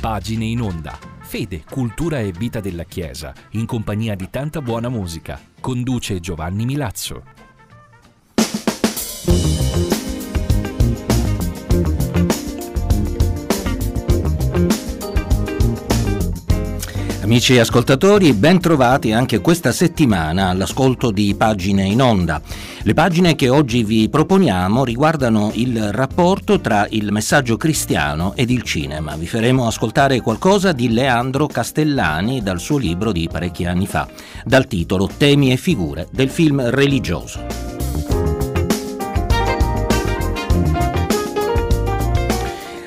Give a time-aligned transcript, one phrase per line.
[0.00, 0.98] Pagine in onda.
[1.20, 5.38] Fede, cultura e vita della Chiesa, in compagnia di tanta buona musica.
[5.60, 7.39] Conduce Giovanni Milazzo.
[17.22, 22.40] Amici ascoltatori, ben trovati anche questa settimana all'ascolto di Pagine in Onda.
[22.82, 28.62] Le pagine che oggi vi proponiamo riguardano il rapporto tra il messaggio cristiano ed il
[28.62, 29.16] cinema.
[29.16, 34.08] Vi faremo ascoltare qualcosa di Leandro Castellani dal suo libro di parecchi anni fa,
[34.42, 37.69] dal titolo Temi e figure del film religioso.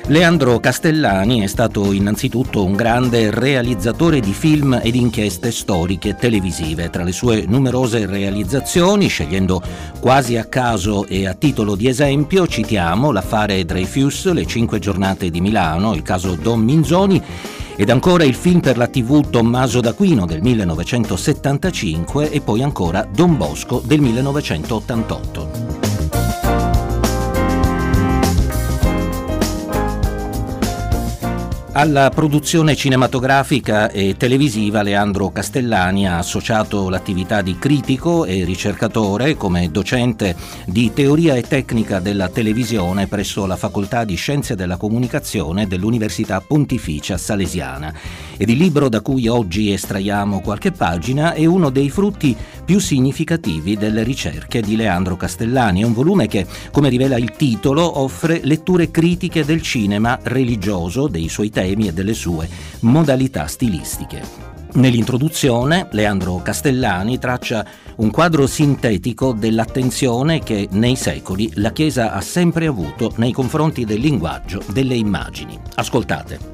[0.08, 6.90] Leandro Castellani è stato innanzitutto un grande realizzatore di film ed inchieste storiche televisive.
[6.90, 9.62] Tra le sue numerose realizzazioni, scegliendo
[10.00, 15.40] quasi a caso e a titolo di esempio, citiamo l'affare Dreyfus, Le cinque giornate di
[15.40, 17.22] Milano, il caso Don Minzoni
[17.74, 23.38] ed ancora il film per la TV Tommaso d'Aquino del 1975 e poi ancora Don
[23.38, 25.63] Bosco del 1988.
[31.76, 39.68] Alla produzione cinematografica e televisiva Leandro Castellani ha associato l'attività di critico e ricercatore come
[39.72, 40.36] docente
[40.66, 47.18] di teoria e tecnica della televisione presso la Facoltà di Scienze della Comunicazione dell'Università Pontificia
[47.18, 47.92] Salesiana.
[48.36, 53.76] Ed il libro da cui oggi estraiamo qualche pagina è uno dei frutti più significativi
[53.76, 55.82] delle ricerche di Leandro Castellani.
[55.82, 61.28] È un volume che, come rivela il titolo, offre letture critiche del cinema religioso, dei
[61.28, 62.46] suoi temi temi e delle sue
[62.80, 64.52] modalità stilistiche.
[64.74, 67.64] Nell'introduzione Leandro Castellani traccia
[67.96, 74.00] un quadro sintetico dell'attenzione che nei secoli la Chiesa ha sempre avuto nei confronti del
[74.00, 75.58] linguaggio delle immagini.
[75.76, 76.52] Ascoltate.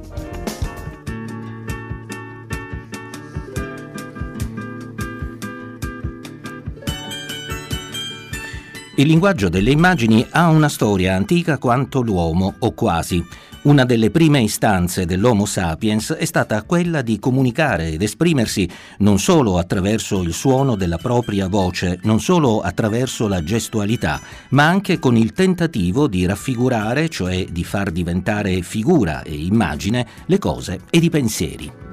[8.97, 13.25] Il linguaggio delle immagini ha una storia antica quanto l'uomo, o quasi.
[13.63, 18.67] Una delle prime istanze dell'Homo sapiens è stata quella di comunicare ed esprimersi
[19.01, 24.19] non solo attraverso il suono della propria voce, non solo attraverso la gestualità,
[24.51, 30.39] ma anche con il tentativo di raffigurare, cioè di far diventare figura e immagine, le
[30.39, 31.90] cose ed i pensieri.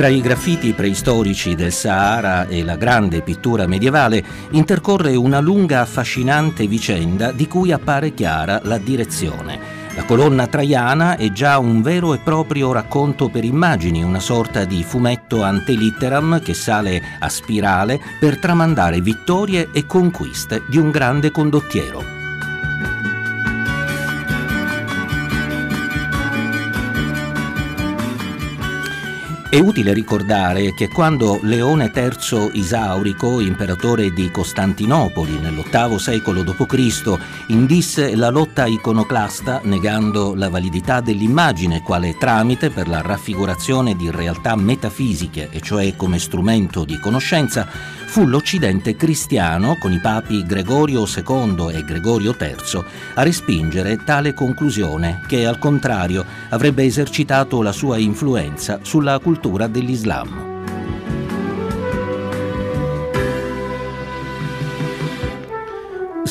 [0.00, 6.66] Tra i graffiti preistorici del Sahara e la grande pittura medievale intercorre una lunga affascinante
[6.66, 9.58] vicenda di cui appare chiara la direzione.
[9.94, 14.82] La colonna traiana è già un vero e proprio racconto per immagini, una sorta di
[14.82, 22.19] fumetto antelitteram che sale a spirale per tramandare vittorie e conquiste di un grande condottiero.
[29.50, 37.18] È utile ricordare che quando Leone III Isaurico, imperatore di Costantinopoli nell'VIII secolo d.C.,
[37.48, 44.54] indisse la lotta iconoclasta negando la validità dell'immagine quale tramite per la raffigurazione di realtà
[44.54, 47.66] metafisiche, e cioè come strumento di conoscenza,
[48.10, 52.82] fu l'Occidente cristiano, con i papi Gregorio II e Gregorio III,
[53.14, 60.49] a respingere tale conclusione che, al contrario, avrebbe esercitato la sua influenza sulla cultura dell'Islam.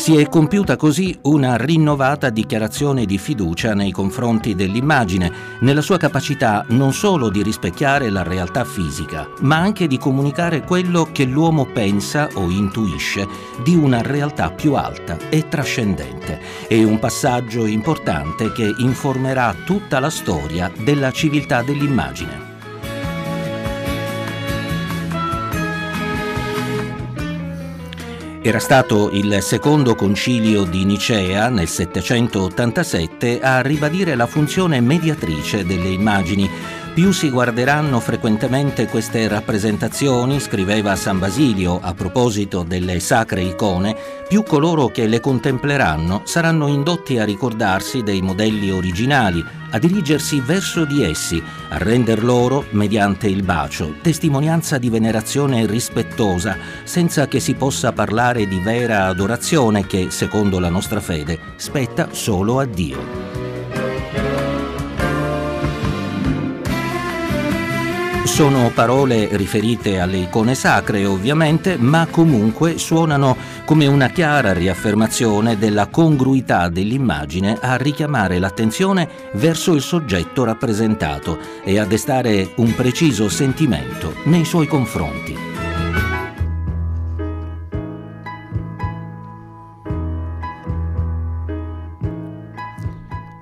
[0.10, 6.66] Si è compiuta così una rinnovata dichiarazione di fiducia nei confronti dell'immagine, nella sua capacità
[6.70, 12.28] non solo di rispecchiare la realtà fisica, ma anche di comunicare quello che l'uomo pensa
[12.34, 13.28] o intuisce
[13.62, 16.42] di una realtà più alta e trascendente.
[16.68, 22.49] È un passaggio importante che informerà tutta la storia della civiltà dell'immagine.
[28.42, 35.90] Era stato il secondo concilio di Nicea nel 787 a ribadire la funzione mediatrice delle
[35.90, 36.50] immagini
[37.00, 43.96] più si guarderanno frequentemente queste rappresentazioni, scriveva San Basilio a proposito delle sacre icone,
[44.28, 50.84] più coloro che le contempleranno saranno indotti a ricordarsi dei modelli originali, a dirigersi verso
[50.84, 57.54] di essi, a render loro, mediante il bacio, testimonianza di venerazione rispettosa, senza che si
[57.54, 63.29] possa parlare di vera adorazione che, secondo la nostra fede, spetta solo a Dio.
[68.30, 73.36] Sono parole riferite alle icone sacre ovviamente, ma comunque suonano
[73.66, 81.80] come una chiara riaffermazione della congruità dell'immagine a richiamare l'attenzione verso il soggetto rappresentato e
[81.80, 85.49] a destare un preciso sentimento nei suoi confronti.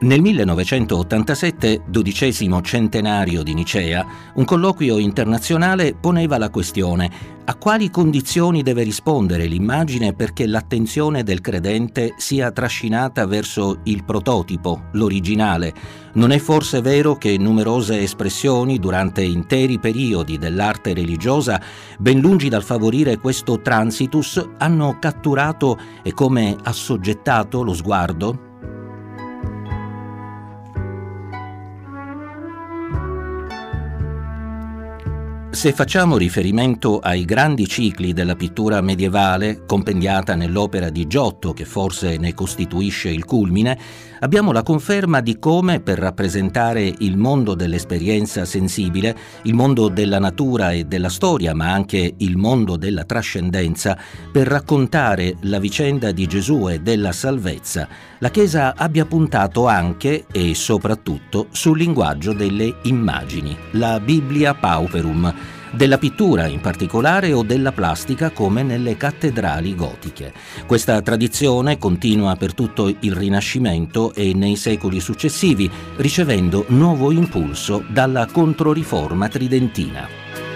[0.07, 4.06] Nel 1987, dodicesimo centenario di Nicea,
[4.36, 11.42] un colloquio internazionale poneva la questione a quali condizioni deve rispondere l'immagine perché l'attenzione del
[11.42, 15.74] credente sia trascinata verso il prototipo, l'originale.
[16.13, 21.62] Non è forse vero che numerose espressioni durante interi periodi dell'arte religiosa,
[22.00, 28.46] ben lungi dal favorire questo transitus, hanno catturato e come assoggettato lo sguardo?
[35.57, 42.18] Se facciamo riferimento ai grandi cicli della pittura medievale, compendiata nell'opera di Giotto, che forse
[42.18, 43.75] ne costituisce il culmine,
[44.19, 50.74] abbiamo la conferma di come, per rappresentare il mondo dell'esperienza sensibile, il mondo della natura
[50.74, 53.98] e della storia, ma anche il mondo della trascendenza,
[54.31, 57.88] per raccontare la vicenda di Gesù e della salvezza,
[58.19, 65.97] la Chiesa abbia puntato anche e soprattutto sul linguaggio delle immagini, la Biblia Pauperum, della
[65.97, 70.33] pittura in particolare o della plastica come nelle cattedrali gotiche.
[70.65, 78.25] Questa tradizione continua per tutto il Rinascimento e nei secoli successivi, ricevendo nuovo impulso dalla
[78.25, 80.46] Controriforma tridentina.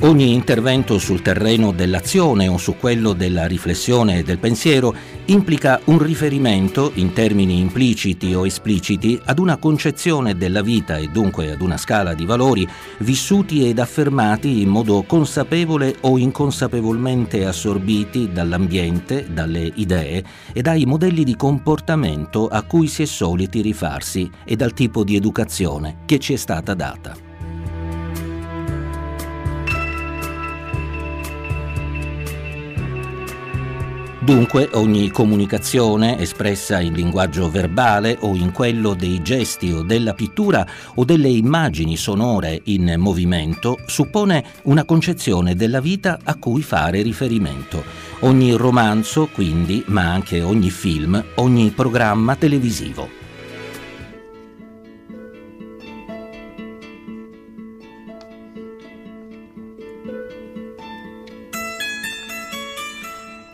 [0.00, 4.94] Ogni intervento sul terreno dell'azione o su quello della riflessione e del pensiero
[5.26, 11.50] implica un riferimento, in termini impliciti o espliciti, ad una concezione della vita e dunque
[11.50, 19.26] ad una scala di valori vissuti ed affermati in modo consapevole o inconsapevolmente assorbiti dall'ambiente,
[19.32, 20.22] dalle idee
[20.52, 25.16] e dai modelli di comportamento a cui si è soliti rifarsi e dal tipo di
[25.16, 27.25] educazione che ci è stata data.
[34.26, 40.66] Dunque ogni comunicazione espressa in linguaggio verbale o in quello dei gesti o della pittura
[40.96, 47.84] o delle immagini sonore in movimento suppone una concezione della vita a cui fare riferimento.
[48.22, 53.25] Ogni romanzo quindi, ma anche ogni film, ogni programma televisivo.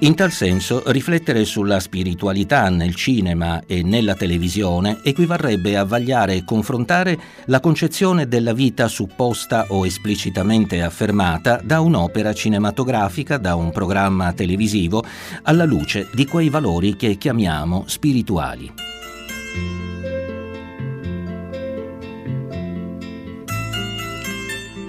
[0.02, 6.44] In tal senso, riflettere sulla spiritualità nel cinema e nella televisione equivarrebbe a vagliare e
[6.44, 14.32] confrontare la concezione della vita supposta o esplicitamente affermata da un'opera cinematografica, da un programma
[14.32, 15.04] televisivo,
[15.42, 18.72] alla luce di quei valori che chiamiamo spirituali.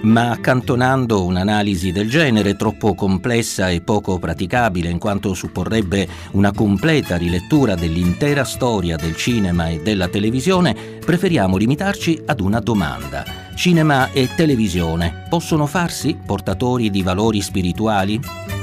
[0.04, 7.16] Ma accantonando un'analisi del genere troppo complessa e poco praticabile in quanto supporrebbe una completa
[7.16, 13.24] rilettura dell'intera storia del cinema e della televisione, preferiamo limitarci ad una domanda.
[13.54, 18.53] Cinema e televisione possono farsi portatori di valori spirituali?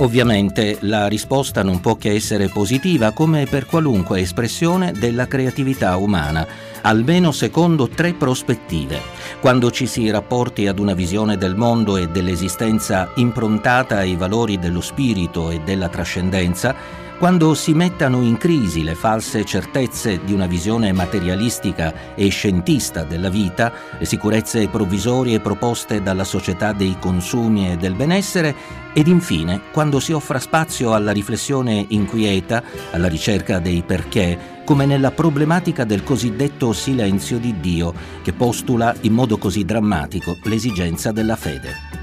[0.00, 6.46] Ovviamente la risposta non può che essere positiva come per qualunque espressione della creatività umana,
[6.80, 8.98] almeno secondo tre prospettive.
[9.40, 14.80] Quando ci si rapporti ad una visione del mondo e dell'esistenza improntata ai valori dello
[14.80, 16.74] spirito e della trascendenza,
[17.20, 23.28] quando si mettano in crisi le false certezze di una visione materialistica e scientista della
[23.28, 28.54] vita, le sicurezze provvisorie proposte dalla società dei consumi e del benessere,
[28.94, 35.10] ed infine quando si offra spazio alla riflessione inquieta, alla ricerca dei perché, come nella
[35.10, 41.99] problematica del cosiddetto silenzio di Dio, che postula in modo così drammatico l'esigenza della fede.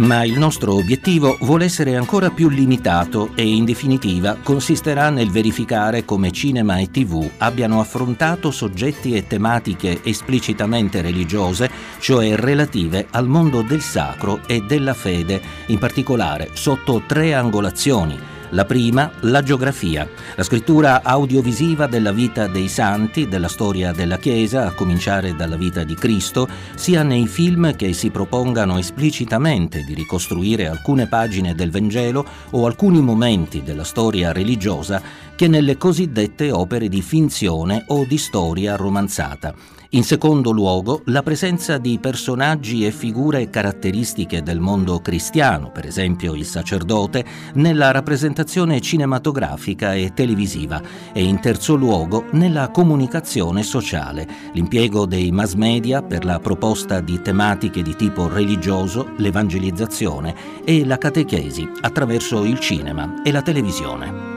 [0.00, 6.06] Ma il nostro obiettivo vuole essere ancora più limitato e in definitiva consisterà nel verificare
[6.06, 13.60] come cinema e tv abbiano affrontato soggetti e tematiche esplicitamente religiose, cioè relative al mondo
[13.60, 20.42] del sacro e della fede, in particolare sotto tre angolazioni La prima, la geografia, la
[20.42, 25.94] scrittura audiovisiva della vita dei santi, della storia della Chiesa, a cominciare dalla vita di
[25.94, 32.66] Cristo, sia nei film che si propongano esplicitamente di ricostruire alcune pagine del Vangelo o
[32.66, 35.00] alcuni momenti della storia religiosa,
[35.36, 39.54] che nelle cosiddette opere di finzione o di storia romanzata
[39.90, 46.34] in secondo luogo, la presenza di personaggi e figure caratteristiche del mondo cristiano, per esempio
[46.34, 50.80] il sacerdote, nella rappresentazione cinematografica e televisiva
[51.12, 57.20] e in terzo luogo nella comunicazione sociale, l'impiego dei mass media per la proposta di
[57.20, 64.29] tematiche di tipo religioso, l'evangelizzazione e la catechesi attraverso il cinema e la televisione.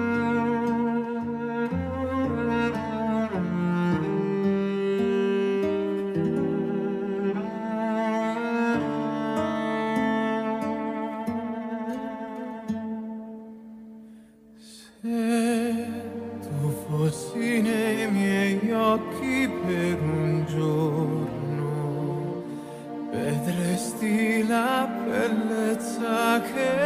[26.42, 26.83] que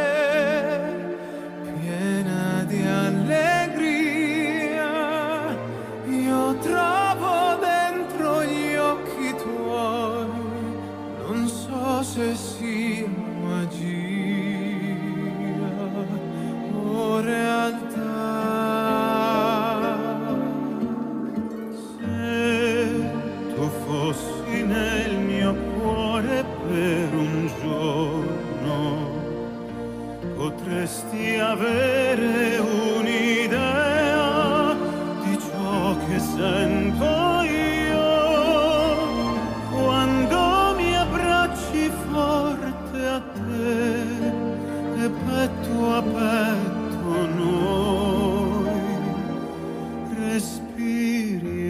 [50.38, 51.67] respire.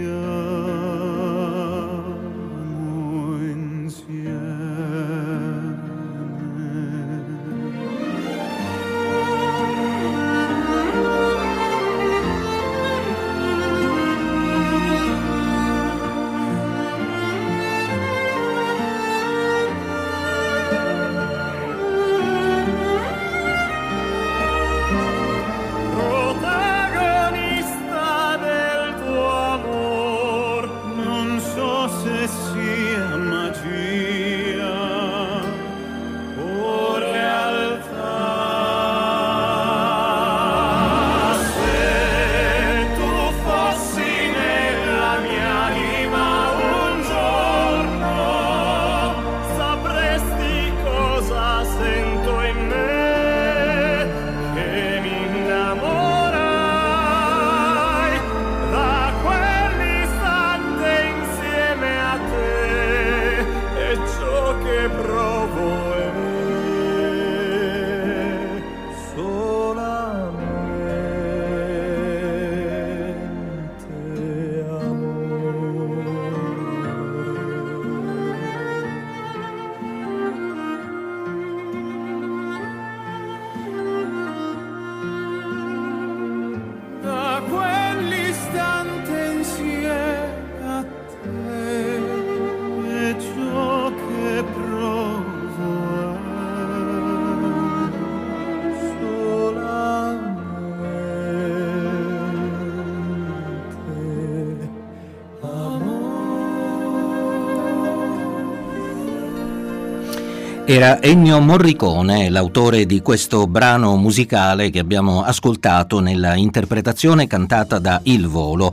[110.70, 118.00] Era Ennio Morricone, l'autore di questo brano musicale che abbiamo ascoltato nella interpretazione cantata da
[118.02, 118.70] Il Volo.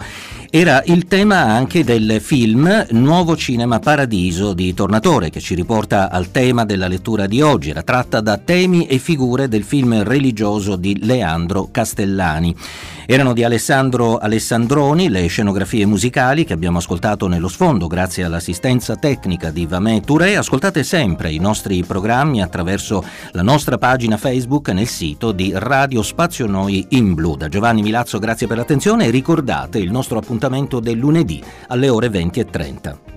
[0.49, 6.31] Era il tema anche del film Nuovo Cinema Paradiso di Tornatore, che ci riporta al
[6.31, 7.71] tema della lettura di oggi.
[7.71, 12.55] Era tratta da temi e figure del film religioso di Leandro Castellani.
[13.07, 19.51] Erano di Alessandro Alessandroni le scenografie musicali che abbiamo ascoltato nello sfondo grazie all'assistenza tecnica
[19.51, 20.37] di Vamè Touré.
[20.37, 26.47] Ascoltate sempre i nostri programmi attraverso la nostra pagina Facebook nel sito di Radio Spazio
[26.47, 27.35] Noi in Blu.
[27.35, 32.09] Da Giovanni Milazzo grazie per l'attenzione e ricordate il nostro appuntamento del lunedì alle ore
[32.09, 33.14] 20.30.